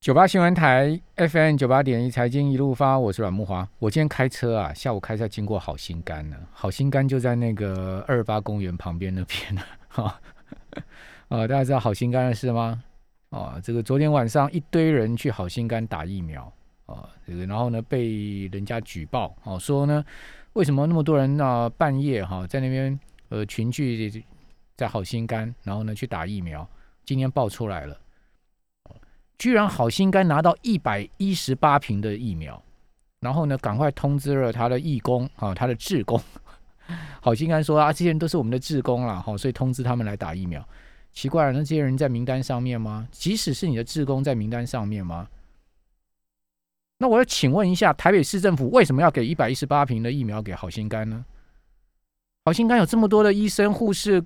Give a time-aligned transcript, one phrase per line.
[0.00, 3.68] 九八新闻台 FM 九八点一财经一路发，我是阮木华。
[3.78, 9.60] 我今天开车啊，下午开车经过好心肝呢，好心肝就在那个二八公园旁边那边呢。
[9.88, 10.18] 哈，
[11.28, 12.82] 啊，大家知道好心肝的事吗？
[13.28, 16.50] 啊，这个昨天晚上一堆人去好心肝打疫苗
[16.86, 20.02] 啊，这个然后呢被人家举报，哦说呢
[20.54, 22.98] 为什么那么多人啊半夜哈在那边
[23.28, 24.24] 呃群聚
[24.78, 26.66] 在好心肝，然后呢去打疫苗，
[27.04, 27.94] 今天爆出来了。
[29.40, 32.62] 居然好心肝拿到一百一十八瓶的疫苗，
[33.20, 36.20] 然后呢，赶快通知了他的义工啊，他的志工。
[37.22, 40.62] 好心肝说啊，这些人都是我们的志工啦，哈，所以通知他们来打疫苗。
[41.12, 43.08] 奇怪了，那这些人在名单上面吗？
[43.10, 45.26] 即使是你的志工在名单上面吗？
[46.98, 51.24] 那我要请问一下，台北市政府为什么要给一百一十八瓶的疫苗给好心肝呢？
[52.44, 54.22] 好心肝有这么多的医生护士。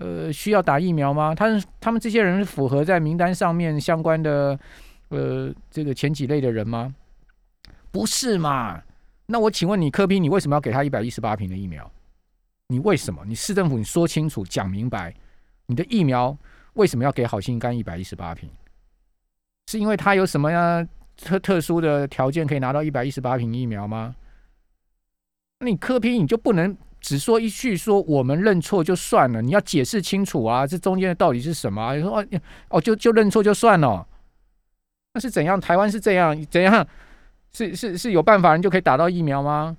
[0.00, 1.34] 呃，需要打疫苗吗？
[1.34, 4.58] 他他们这些人符合在名单上面相关的
[5.08, 6.94] 呃这个前几类的人吗？
[7.90, 8.82] 不是嘛？
[9.26, 11.92] 那我请问你，科批，你为什么要给他一百一十八瓶的疫苗？
[12.68, 13.22] 你为什么？
[13.26, 15.14] 你市政府你说清楚讲明白，
[15.66, 16.34] 你的疫苗
[16.72, 18.48] 为什么要给好心肝一百一十八瓶？
[19.66, 24.16] 是因为他有什么样特特殊的条件可以拿到一百一十八瓶疫苗吗？
[25.58, 26.74] 那你科批你就不能？
[27.00, 30.66] 只说一句说我们认错就算了，你要解释清楚啊！
[30.66, 31.94] 这中间的道理是什么啊？
[31.94, 32.24] 你说
[32.68, 34.06] 哦，就就认错就算了，
[35.14, 35.60] 那是怎样？
[35.60, 36.40] 台湾是这样？
[36.46, 36.86] 怎样？
[37.52, 39.76] 是是是有办法人就可以打到疫苗吗？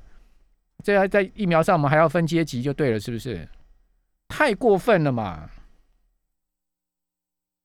[0.83, 3.47] 这样在疫苗上我们还要分阶级就对了，是不是？
[4.28, 5.50] 太过分了嘛？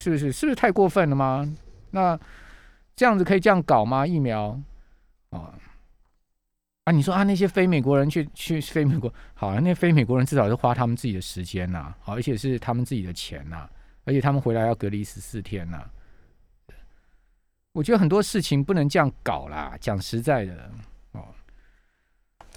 [0.05, 0.31] 是不是？
[0.31, 1.51] 是不是太过分了吗？
[1.93, 2.19] 那
[2.95, 4.07] 这样子可以这样搞吗？
[4.07, 4.61] 疫苗
[5.31, 5.55] 啊？
[6.87, 13.69] 啊，你说啊，那些非美国人去去非美国，好啊，那非美国人至少是花他们自己的时间呐，好，而且是他们自己的钱呐，
[14.05, 15.85] 而且他们回来要隔离十四天呐。
[17.73, 20.71] 我觉得很多事情不能这样搞啦，讲实在的，
[21.11, 21.25] 哦，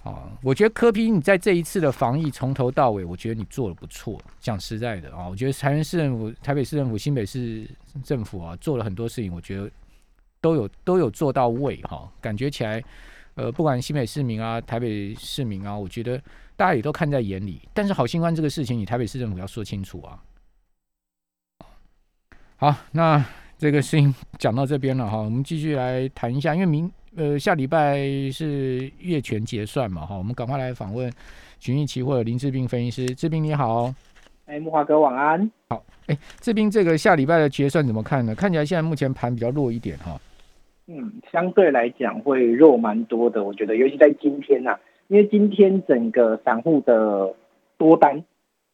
[0.04, 4.22] 哦，我觉得柯批你在这一次的防疫从头到尾，我觉得你做的不错。
[4.40, 7.68] 讲实在的啊，我觉得台南市政府、台北市政府、新北市
[8.04, 9.72] 政府啊，做了很多事情，我觉得
[10.40, 12.84] 都有都有做到位哈，感觉起来。
[13.40, 16.22] 呃，不管新北市民啊，台北市民啊，我觉得
[16.58, 17.62] 大家也都看在眼里。
[17.74, 20.20] 但是好新冠这个事情，你台北市政府要说清楚啊。
[22.58, 23.26] 好，那
[23.58, 27.98] 这个事情 讲到这边了哈，我们继续来谈一下，因为明呃下礼拜
[28.30, 31.10] 是月权结算嘛哈，我们赶快来访问
[31.62, 33.96] 群益期或者林志斌分析师，志斌你好。
[34.48, 35.50] 哎，木华哥晚安。
[35.70, 38.36] 好，哎，志斌这个下礼拜的结算怎么看呢？
[38.36, 40.20] 看起来现在目前盘比较弱一点哈。
[40.92, 47.36] 嗯，相对来讲会弱蛮多的，我觉得，尤其在今天呐，因为今天整个散户的
[47.78, 48.24] 多单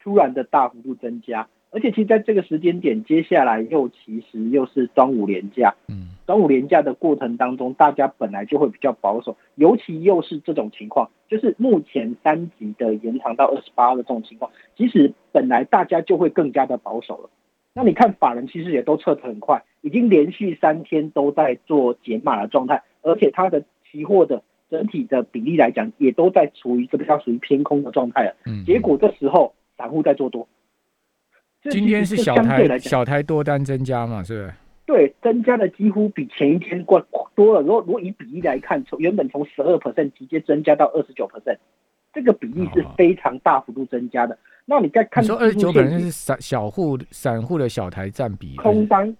[0.02, 17.28] 突然的大幅度增加，而且其实在这个时间点，接下来又其实又是端午连假，嗯，端午连假的过程当中，大家本来就会比较保守，尤其又是这种情况，就是目前三级的延长到二十八的这种情况，其实本来大家就会更加的保守了。
[17.74, 19.62] 那你看法人其实也都撤得很快。
[19.86, 28.34] 已经连续三天都在做减码的状态，而且它的期货的整体的比例来讲，也都在处于这个叫属于偏空的状态了。
[28.46, 30.48] 嗯，结果这时候散户在做多。
[31.70, 34.24] 今天是小台小台多单增加嘛？
[34.24, 34.54] 是不是？
[34.86, 37.00] 对，增加的几乎比前一天过
[37.36, 37.60] 多了。
[37.60, 41.58] 如果如果以比例来看，从原本从十二 percent 直接增加到二十九 percent，
[42.12, 44.36] 这个比例是非常大幅度增加的。
[44.64, 49.16] 那你再看，说二十九 percent 是散小户散户的小台占比空单对。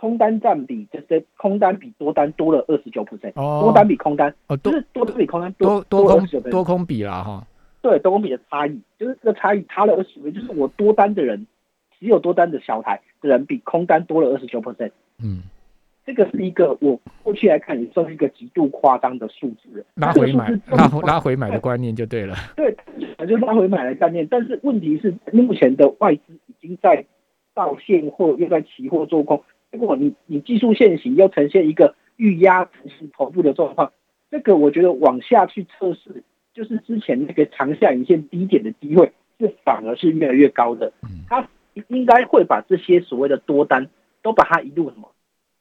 [0.00, 7.46] 空单占比就是空单比多单多了二十九 percent，多单比空单哦，就是多单比空单多多空多空比啦哈，
[7.82, 11.46] 对多空比的差异，就是这个差异差了二十倍，就是我多单的人
[11.98, 15.42] 只有多单的小台的人比空单多了二十九 percent，嗯，
[16.06, 22.74] 这个是一个我过去来看也算是一个极度夸张的数字，拉回买拉拉回买的观念就对了， 对，
[23.28, 27.04] 就拉回买的概念，但是问题是目前的外资已经在
[27.52, 29.42] 到现货又在期货做空。
[29.72, 33.92] 如果你你技术线型又呈现一个预压呈现头部的状况，
[34.30, 36.22] 这个我觉得往下去测试，
[36.52, 40.92] 就是之前那个长下影线低点的机会是反而是越来越高的。
[41.28, 41.48] 它
[41.88, 43.88] 应该会把这些所谓的多单
[44.22, 45.08] 都把它一路什么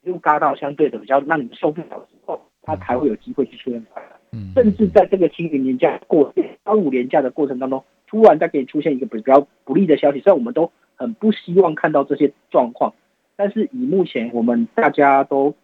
[0.04, 4.20] 一路嘎到相对的比较让你们受不了之后，它才会有机会去出现反弹。
[4.56, 6.34] 甚至在这个清明年假过
[6.64, 12.94] 端午年假的过程当中，突然再给你出现一个比较不利的消息，虽然我们都很不希望看到这些状况。
[13.40, 15.56] 但是以目前我们大家都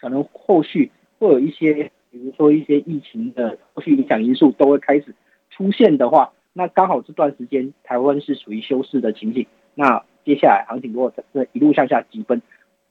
[0.00, 5.14] 可能后续会有一些，比如说一些疫情的后续影响因素都会开始
[5.50, 12.40] 出现的话，那刚好这段时间台湾是属于休市的情景，那接下来行情如果这一路向下急奔，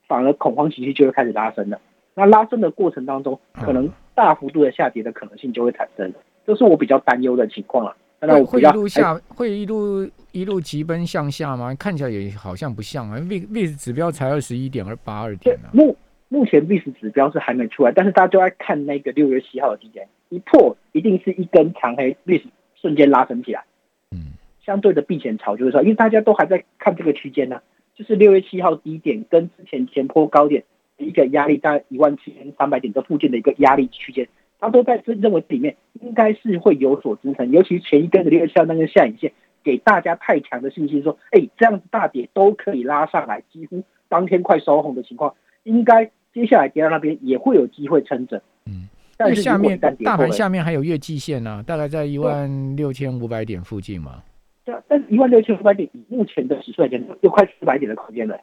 [0.08, 1.82] 反而恐慌情绪就会开始拉升了。
[2.14, 6.14] 那拉升的过程当中，可能大幅度的下跌的可能性就会产生，
[6.46, 7.98] 这是我比较担忧的情况了。
[8.20, 11.74] 会会一路下，会一路一路急奔向下吗？
[11.76, 13.18] 看起来也好像不像啊。
[13.30, 15.72] V V 指标才二十一点二八二点啊。
[15.72, 15.96] 目
[16.28, 22.44] 目前 V 指标是还没出来，但是大家都在看那个六月七号的低点，一破一定是一根长黑，V
[22.76, 23.64] 瞬间拉升起来。
[24.12, 24.34] 嗯，
[24.66, 27.62] 相对的避险潮就是说，因为大家都还在看这个区间呢，
[27.96, 30.64] 就是六月七号低点跟之前前坡高点
[30.98, 34.28] 一个压力在一万七千三百点这附近的一个压力区间。
[34.60, 39.32] 他都在这认为里面应该是会有所支撑，尤其前一根的六七号那根下影线，
[39.64, 45.34] 给大家太强的信心，说，哎，这样子大跌都可以拉上来，几乎当天快收红的情况，
[45.64, 48.42] 应该接下来跌到那边也会有机会撑着。
[48.66, 54.24] 嗯，但是下面大盘下面还有月季线呢，大概在一万六千五百点附近嘛。
[54.66, 58.40] 对啊，但是一万六千五百点以目前的指数来讲，又快四百点的空间了。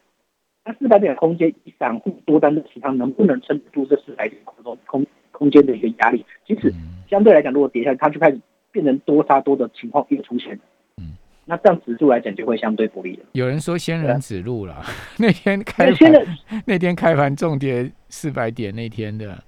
[0.64, 5.06] 那四百点的空间，散户多单的持仓能不能撑得住这四百点空中空？
[5.36, 6.72] 空间的一个压力，即使
[7.10, 8.40] 相对来讲，如果跌下去，它就开始
[8.72, 10.60] 变成多杀多的情况又出现了。
[10.96, 11.12] 嗯，
[11.44, 13.24] 那这样指数来讲就会相对不利了。
[13.32, 14.82] 有人说仙人指路了，
[15.20, 16.12] 那天开盘，
[16.64, 19.38] 那天开盘重跌四百点那天的。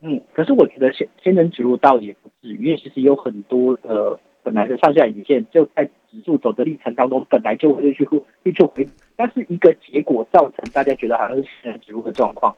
[0.00, 8.06] 嗯，可是我觉得仙仙人指路倒也不至于，因为其实有很多呃本来的上下影线就在指数走的历程当中，本来就会去
[8.44, 8.86] 去做回，
[9.16, 12.54] 但是一个结果造成大家觉得好像是仙人指路的状况。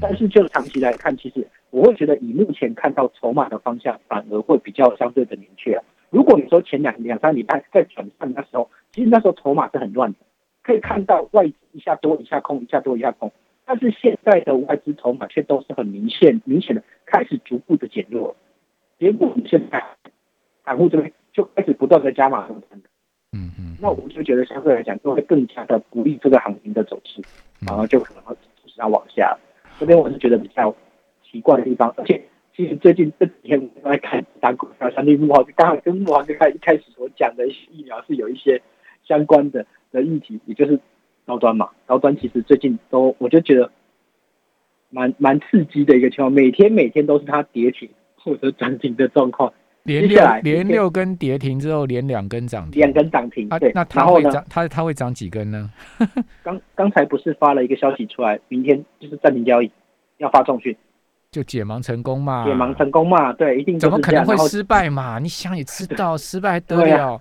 [0.00, 5.80] 但是就长期来看，其实我会觉得以目前看到筹码的方向，反而会比较相对的明确。
[6.10, 10.18] 如果你说前两两三礼拜在转上的时候，其实那时候筹码是很乱的，
[10.62, 13.30] 可以看到外资一下多一下空，一下多一下空。
[13.64, 18.34] 但是现在的外资筹码却都是很明显、明显的开始逐步的减弱。
[18.98, 19.82] 结果现在
[20.64, 22.82] 散户这边就开始不断的加码上升
[23.32, 27.22] 嗯嗯，那我就觉得相对来讲就会更加的不利这个行情的走势，
[27.66, 29.36] 然后就可能会就是要往下。
[29.78, 30.74] 这边我是觉得比较
[31.22, 32.22] 奇怪的地方，而且
[32.54, 38.62] 其实最近这几天我在看打股票，相对木华刚好跟木华哥开一开始所讲的一些疫苗是有一些
[39.04, 40.78] 相关的的议题，也就是
[41.26, 43.70] 高端嘛，高端其实最近都我就觉得
[44.90, 49.52] 蛮蛮刺激的一个情况，每天每天都是它跌停或者涨停的状况，
[49.84, 55.70] 连六连六根跌停之后连两根涨停，两根涨停，对，那它会涨，它它会涨几根呢？
[56.42, 59.70] 刚刚才不是发了一个消息出来，明天就是暂停交易。
[60.18, 60.76] 要发重讯，
[61.32, 62.44] 就解盲成功嘛？
[62.44, 63.32] 解盲成功嘛？
[63.32, 65.18] 对，一定怎么可能会失败嘛？
[65.18, 67.20] 你想也知道， 失败得了。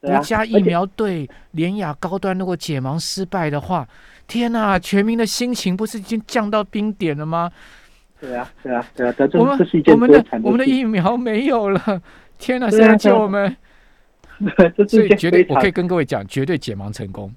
[0.00, 3.88] 国家疫苗对联雅高端如果解盲失败的话，
[4.28, 4.78] 天哪！
[4.78, 7.50] 全民的心情不是已经降到冰点了吗？
[8.20, 12.02] 对啊，对啊，对啊，我们我们的我们的疫苗没有了，
[12.38, 12.70] 天哪！
[12.70, 13.56] 谁来救我们？
[14.88, 17.32] 所以绝对，我可以跟各位讲，绝对解盲成功。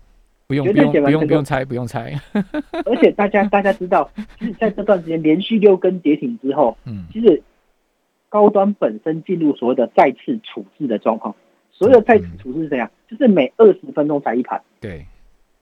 [0.45, 2.13] 不用不用不用不用猜不用猜，
[2.85, 7.41] 而且大家 大家知道，其实在这段时间连续六根跌停之后，嗯，其实
[8.29, 11.33] 高端本身进入所谓的再次处置的状况。
[11.71, 12.91] 所有的再次处置是怎样？
[13.09, 14.61] 就是每二十分钟才一盘。
[14.79, 15.05] 对，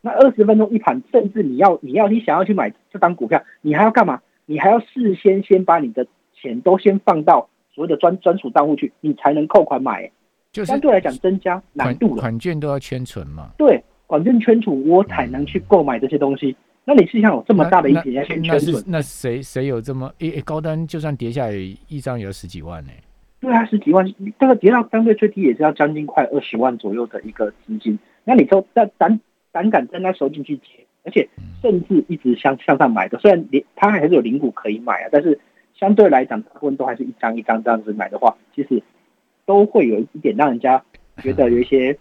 [0.02, 4.20] 那二十分钟一盘，甚至你要你要你想要去买这张股票，你还要干嘛？
[4.52, 10.12] 你还要事先先把你的钱都先放到所谓的专专属账户去，你才能扣款买。
[10.52, 12.20] 就是相对来讲增加难度了。
[12.20, 13.52] 款券都要圈存嘛？
[13.58, 13.82] 对。
[14.08, 16.54] 款券圈储我才能去购买这些东西。
[16.84, 18.84] 那你是想有这么大的一笔要先圈储？
[18.86, 20.86] 那谁谁有这么诶高端？
[20.86, 21.54] 就算跌下来
[21.88, 22.92] 一张也要十几万呢？
[23.40, 24.06] 对啊，十几万，
[24.38, 27.98] 这个跌到相对最低也是要将近快二十万左右的一个资金。
[28.26, 29.18] 那你说胆胆
[29.54, 31.28] 胆敢在那收进去接，而且
[31.62, 35.40] 甚至一直向向上买的，虽然零它还是有零股可以买啊，但是
[35.74, 38.84] 相对来讲，大部分都还是一张一张这样子买的话，其实
[39.46, 40.84] 都会有一点让人家
[41.18, 41.98] 觉得有一些。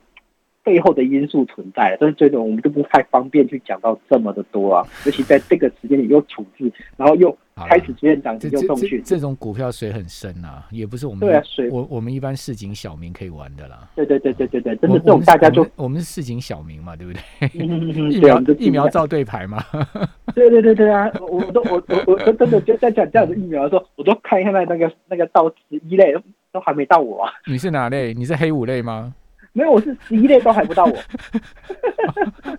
[0.63, 4.87] 背后的因素存在，但是这种我们就不太方便去讲到这么的多啊。
[5.07, 13.89] 尤其在这个时间里又处置，然后又开始出现涨停又送去，这种股票水很深啊，也不是我们对啊水我我们一般市井小民可以玩的啦。
[13.97, 17.21] 对对对对对对，真的这种大家就我们是市井小民嘛，对不对？
[17.53, 19.65] 疫苗疫苗照对牌嘛。
[20.35, 26.15] 对对对对啊，我都我我我都真的就在讲这样的疫苗的时候，我都看一下那那个那个到十一类
[26.53, 27.33] 都还没到我啊。
[27.47, 28.13] 你是哪类？
[28.15, 29.15] 你是黑五类吗？
[29.53, 30.97] 没有，我是十一类都还不到我。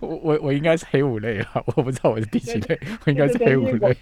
[0.00, 3.96] 我我我应该是黑五类啊，我不知道我是第几类，我应该是黑五类。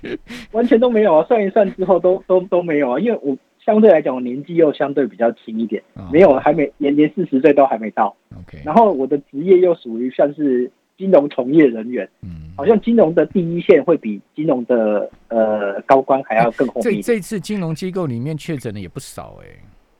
[0.53, 5.81] 完全都没有啊，算一算之后都都都没有啊，因为我相对来讲我年纪又相对比较轻一点，
[6.13, 8.15] 没有还没年年四十岁都还没到。
[8.37, 10.69] OK，然后我的职业又属于算是
[10.99, 16.83] 金融从业人员，嗯，好像金融的第一线会比金融的呃高官还要更红。
[16.83, 19.47] 这这次金融机构里面确诊的也不少哎，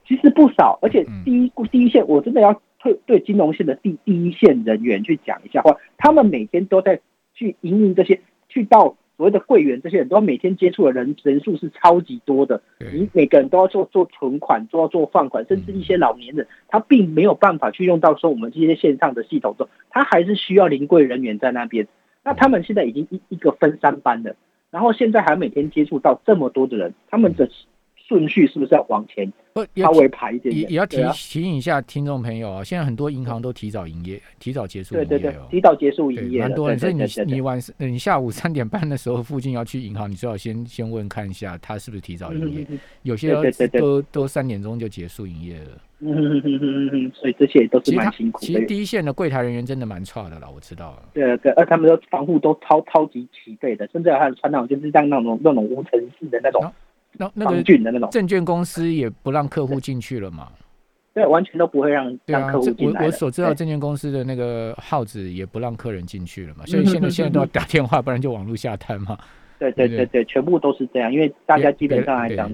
[0.05, 2.61] 其实不少，而且第一第一线我真的要。
[2.83, 6.99] 对对，金融线的第第一线人员去讲一下话，他们每天都在
[7.33, 12.61] 去营运这些去到所谓的柜员，这些人都每天接触的人人数是超级多的。
[12.91, 21.87] 你每个人都要做做存款，都要做放款，甚至一些老年人，他并没有办法去用到说我们这些线上的系统中，他还是需要临柜人员在那边。
[22.23, 24.35] 那他们现在已经一一个分三班了，
[24.71, 27.47] 然后现在还每天接触到这么多的人，他们的
[28.11, 30.63] 顺序是不是要往前不稍微排一点点？
[30.63, 35.47] 也也要提啊提醒一下听众朋友啊，现在很多银行都提早营业，提早结束营对对对业哦，。
[35.49, 45.69] 提早结束对，营业，蛮多人，所以你对对对对你晚你下午三点半的时候附近要去银行，你最好先先问看一下他是不是提早营业，嗯有些对对对对都都三点钟就结束营业了。
[46.03, 48.65] 嗯嗯嗯嗯嗯，所以这些都是蛮辛苦的其实。
[48.65, 51.03] 第一线的柜台人员真的蛮差的啦，我知道了。
[51.13, 56.73] 对对，而他们的防护都超超级齐备的，甚至还有穿那种就是像那种那种无尘室的那种防
[57.13, 60.47] 那那个菌的那种，证券公司也不让客户进去了嘛？
[61.13, 63.05] 对，完全都不会让让客户进来的。
[63.05, 69.17] 我我所知道证券公司的那个号子也不让客人进去了嘛， 所以现在现在都要打电话，不然就网络下单嘛。
[69.59, 72.49] 对对对全部都是这样，因为大家基本上来讲，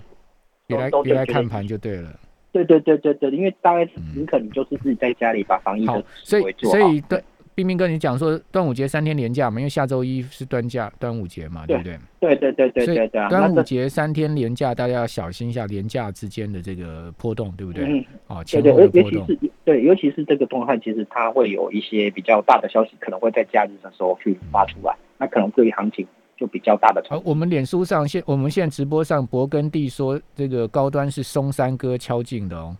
[0.65, 2.19] 别来都别来看盘就对了。
[2.51, 7.23] 对对对对对，因为大概嗯宁可能就是自己在家里把防疫的，所以所以对
[7.57, 11.97] 冰冰跟，你讲说端午节三天连假嘛，因为下周一是端假端午节嘛，对不对？
[12.19, 17.83] 对对对对端午节三天连假，大家要小心一下连假之间的这个波动，对不对？
[17.85, 19.25] 嗯，哦，对前对，尤尤其后的波动。
[19.25, 26.05] 是对，尤其是这个动态，其实它会有一些比较大的消息，可能会在假日的时候去发出来，那可能对于行情
[26.37, 32.77] 就比较大的冲好，我们脸书上现我们现在直播上，勃根地说这个高端是松山哥敲进的哦。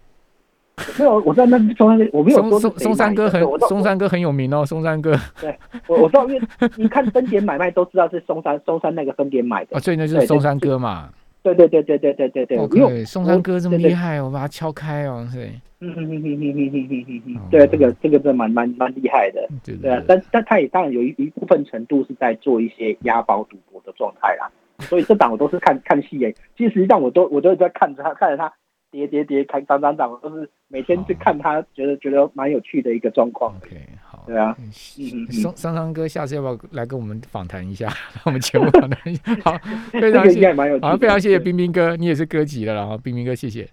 [0.99, 5.15] 没有，我知道那是松山哥，我没有松松说是谁松山哥很松山哥很有名哦，松山哥。
[5.41, 5.57] 对
[5.87, 6.41] 我我知道，因为
[6.75, 9.77] 你看分点买卖都知道是松山松山那个分点买的。
[9.77, 11.09] 哦，，所以那就是对松山哥嘛。
[11.43, 28.51] 对对对对对对对对，因为 OK，松山哥这么对对厉害哦，我把它敲开哦，对嗯哼哼哼哼哼哼哼对，这个这个真的蛮蛮蛮厉害的，对对啊，但但他也当然有一一部分程度是在做一些押宝赌博的状态啦，所以这档我都是看看戏诶，其实实际上我都我都在看着他看着他
[28.91, 34.23] 跌跌跌开涨涨涨，我都是每天去看他，觉得觉得蛮有趣的一个状况，，OK，好。
[34.27, 37.87] 对啊，嗯嗯嗯嗯松松山哥，下次要不要来跟我们访谈一下？
[37.87, 39.35] 让 我们节目访谈一下。
[39.43, 39.57] 好，
[39.91, 43.67] 非常谢谢，蛮有趣，好，非常谢谢冰冰哥，你也是哥级的了，然后冰冰哥，谢谢。